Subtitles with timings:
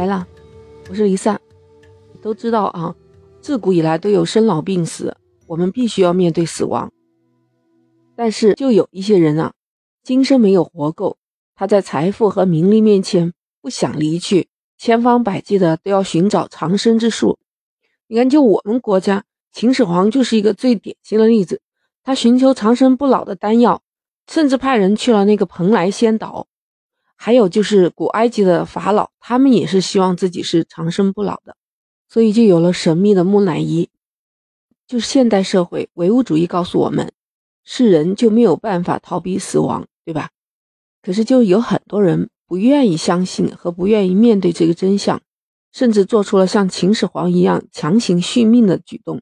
[0.00, 0.26] 来了，
[0.88, 1.38] 我是离散。
[2.22, 2.94] 都知道啊，
[3.42, 5.14] 自古以来都有生老病死，
[5.46, 6.90] 我们必须要面对死亡。
[8.16, 9.52] 但是就有一些人啊，
[10.02, 11.18] 今生没有活够，
[11.54, 17.38] 他在财富和名利面前不想离去，千方百计的都要寻找长生之术。
[18.06, 21.60] 你看，就我们国家，秦始皇就是一个最典型的例子。
[22.02, 23.82] 他寻求长生不老的丹药，
[24.26, 26.46] 甚至派人去了那个蓬莱仙岛。
[27.22, 31.54] 还有就是古埃及的法老，他们也是希望自己是长生不老的，
[32.08, 33.90] 所以就有了神秘的木乃伊。
[34.86, 37.12] 就是现代社会唯物主义告诉我们，
[37.62, 40.30] 是人就没有办法逃避死亡，对吧？
[41.02, 45.20] 可是就有很多人不愿意相信和不愿意面对这个真相，
[45.74, 49.20] 甚至做出了像秦始皇一样强行续命的举动，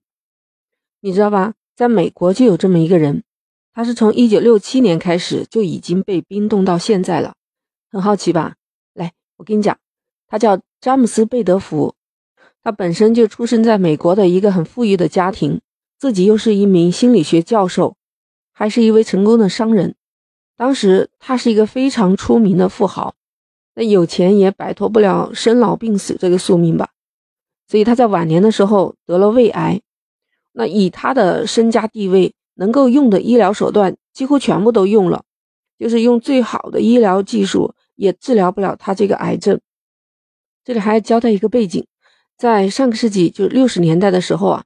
[1.00, 1.54] 你知道吧？
[1.74, 3.24] 在美国就有这么一个人，
[3.74, 7.34] 他是从一九六七年开始就已经被冰冻到现在了。
[7.90, 8.56] 很好奇吧？
[8.92, 9.78] 来，我跟你讲，
[10.26, 11.94] 他叫詹姆斯·贝德福，
[12.62, 15.60] 他本身就出生在美国的一个很富裕的家庭，
[15.98, 17.96] 自己又是一名心理学教授，
[18.52, 19.94] 还是一位成功的商人。
[20.56, 23.14] 当时他是一个非常出名的富豪，
[23.74, 26.90] 那有钱也摆脱不了生老病死这个宿命吧。
[27.66, 29.80] 所以他在晚年的时候得了胃癌，
[30.52, 35.24] 那以他的身家地位，能够用的医疗手段几乎全部都用了，
[35.78, 37.74] 就是用最好的医疗技术。
[37.98, 39.60] 也治疗不了他这个癌症。
[40.64, 41.84] 这里还要交代一个背景，
[42.36, 44.64] 在上个世纪就六十年代的时候啊，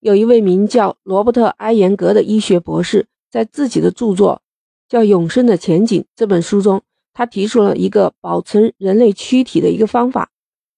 [0.00, 4.42] 有一位名叫罗伯特·埃延格的医学博士，在自己的著作
[4.88, 6.82] 叫《永生的前景》这本书中，
[7.14, 10.30] 他提出了一个保存人类躯体的一个方法。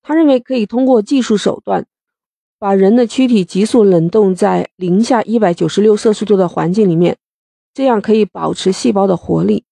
[0.02, 1.86] 他认为可以通过技术手段，
[2.58, 7.16] 把人的躯体急速冷冻在零下一百九十六摄氏度的环境里面，
[7.72, 9.64] 这样可以保持细胞的活力。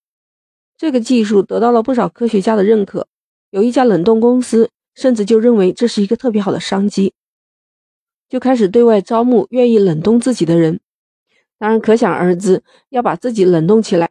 [0.80, 3.06] 这个技术得到了不少科学家的认可，
[3.50, 7.12] 有一家冷冻公司甚至就认为这是一个特别好的商机，
[8.30, 10.80] 就开始对外招募愿意冷冻自己的人。
[11.58, 14.08] 当然，可想而知，要把自己冷冻起来，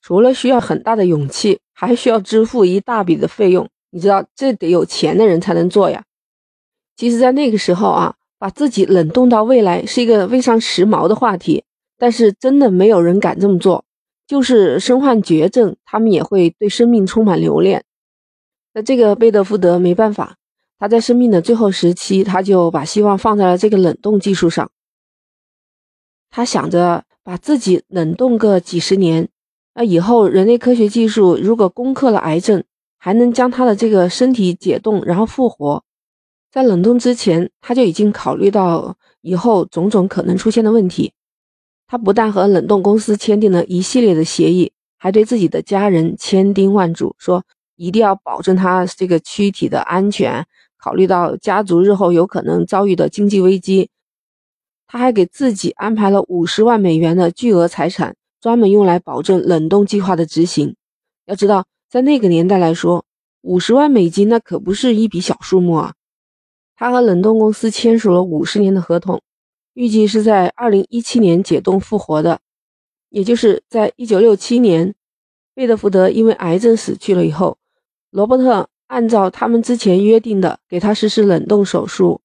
[0.00, 3.68] 除了需要很大的勇气，还需要支付一大笔的费用。
[3.90, 6.04] 你知道，这得有钱的人才能做呀。
[6.94, 11.64] 其实，在那个时候啊，把自己冷冻到未来是一个非常时髦的话题，
[11.98, 13.84] 但是真的没有人敢这么做。
[14.32, 17.84] 就是身患绝症，他们也会对生命充满留恋。
[18.72, 20.36] 那这个贝德福德没办法，
[20.78, 24.70] 他在生命的最后时期，他就把希望放在了这个冷冻技术上。
[26.30, 29.28] 他想着把自己冷冻个几十年，
[29.74, 32.64] 那以后人类科学技术如果攻克了癌症，
[32.96, 35.84] 还能将他的这个身体解冻，然后复活。
[36.50, 41.12] 在冷冻之前，他就已经考虑到以后种种可能出现的问题。
[41.86, 47.44] 他不但和冷冻公司签订了一系列的协议，还对自己的家人千叮万嘱，说
[47.76, 50.46] 一定要保证他这个躯体的安全。
[50.78, 53.90] 考虑到家族日后有可能遭遇的经济危机，
[54.88, 60.74] 他还给自己安排了五十万美元的巨额财产，专门用来保证冷冻计划的执行。
[61.26, 63.04] 要知道，在那个年代来说，
[63.42, 65.94] 五十万美金那可不是一笔小数目啊。
[66.74, 69.22] 他和冷冻公司签署了五十年的合同。
[69.74, 72.40] 预计是在二零一七年解冻复活的，
[73.08, 74.94] 也就是在一九六七年，
[75.54, 77.56] 贝德福德因为癌症死去了以后，
[78.10, 82.20] 罗伯特按照他们之前约定的给他实施冷冻手术，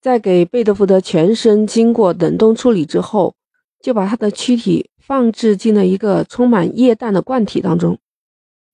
[0.00, 3.34] 在给贝德福德全身经过冷冻处理之后，
[3.82, 7.98] 就把他的躯体放置进了一个充满液氮的罐体当中。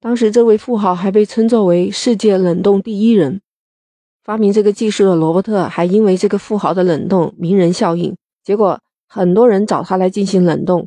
[0.01, 3.43] 当时这位富豪还被称作为世界冷冻第一人。
[4.30, 10.86] 发明这个技术的罗伯特还因为这个富豪的冷冻名人效应，结果很多人找他来进行冷冻。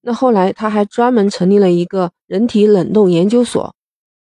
[0.00, 3.74] 那后来他还专门成立了一个人体冷冻研究所。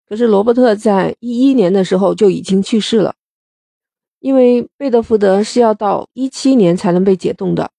[0.05, 3.15] 可是罗伯特在一一年的时候就已经去世了，
[4.19, 7.71] 因为贝德福德是要到一七年才能被解冻的。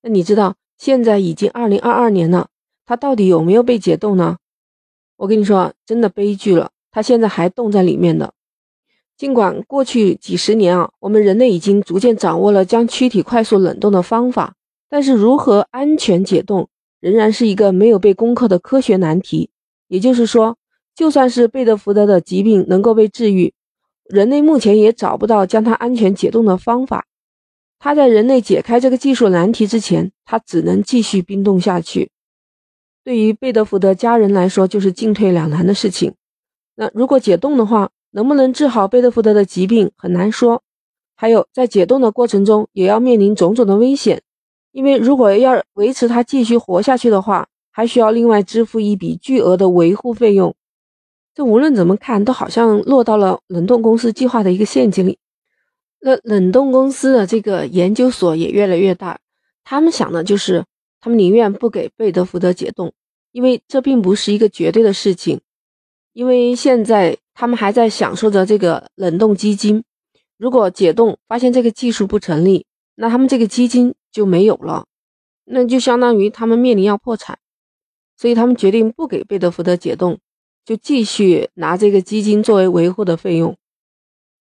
[0.00, 2.48] 那你知道现在已经二零二二年了，
[2.86, 4.38] 他到底有没有被解冻呢？
[5.16, 8.32] 我跟你说，真的悲剧了，他现在还冻在里面的。
[9.22, 14.56] 尽管过去几十年啊，我们人类已经逐渐掌握了将躯体快速冷冻的方法，
[14.88, 19.50] 但是如何安全解冻仍然是一个没有被攻克的科学难题。
[19.86, 20.56] 也就是说，
[20.96, 23.54] 就算是贝德福德的疾病能够被治愈，
[24.08, 27.06] 人类目前也找不到将它安全解冻的方法。
[27.78, 32.10] 他在人类解开这个技术难题之前，他只能继续冰冻下去。
[33.04, 36.12] 对于贝德福德家人来说，就是进退两难的事情。
[36.74, 40.62] 那如果解冻的话，能不能治好贝德福德的疾病很难说，
[41.16, 44.22] 还有在解冻的过程中也要面临种种的危险，
[44.70, 50.54] 因为如果要维持他继续活下去的话，还需要另外支付一笔巨额的维护费用。
[51.34, 55.18] 这无论怎么看，都好像落到了冷冻公司计划的一个陷阱里。
[56.00, 59.18] 那冷冻公司的这个研究所也越来越大，
[59.64, 60.64] 他们想的就是，
[61.00, 62.92] 他们宁愿不给贝德福德解冻，
[63.30, 65.40] 因为这并不是一个绝对的事情。
[66.12, 69.84] 因为现在他们还在享受着这个冷冻基金，
[70.36, 74.86] 如果解冻发现这个技术不成立，那他们这个基金就没有了，
[75.44, 77.38] 那就相当于他们面临要破产。
[78.16, 80.18] 所以他们决定不给贝德福德解冻。
[80.64, 83.56] 就继续拿这个基金作为维护的费用。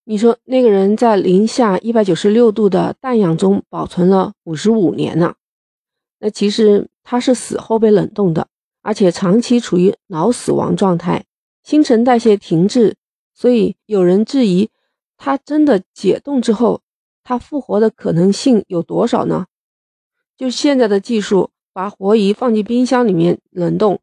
[0.03, 5.33] 你说那个人在零下一百九十六度的氮氧中保存了五十五年呢？
[6.19, 8.47] 那其实他是死后被冷冻的，
[8.83, 11.25] 而且长期处于脑死亡状态，
[11.71, 12.97] 新陈代谢停滞。
[13.33, 14.69] 所以有人质疑，
[15.15, 16.81] 他真的解冻之后，
[17.23, 19.45] 他复活的可能性有多少呢？
[20.35, 24.01] 就现在的技术，把活鱼放进冰箱里面冷冻，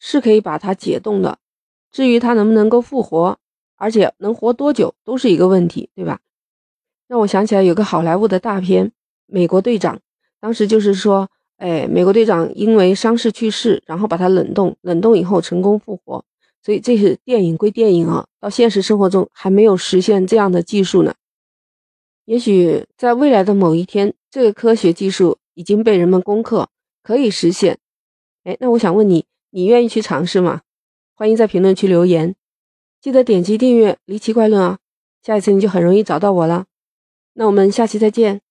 [0.00, 1.38] 是可以把它解冻的。
[1.92, 3.38] 至于它能不能够复活，
[3.76, 6.18] 而且能活多久，都是一个问题，对吧？
[7.06, 8.88] 让我想起来有个好莱坞的大片
[9.26, 9.96] 《美国队长》，
[10.40, 16.24] 当时就是说，哎，美国队长因为伤势去世，然后把他冷冻，冷冻以后成功复活。
[16.64, 21.14] 所以这是电影归电影啊，到现实生活中还没有实现这样的技术呢。
[22.24, 26.70] 也许在未来的某一天，这个科学技术已经被人们攻克，
[27.02, 27.78] 可以实现。
[28.44, 30.62] 哎，那我想问你，你愿意去尝试吗？
[31.14, 32.34] 欢迎在评论区留言，
[32.98, 34.78] 记得点击订阅《离奇怪论》啊，
[35.22, 36.64] 下一次你就很容易找到我了。
[37.34, 38.43] 那我们下期再见。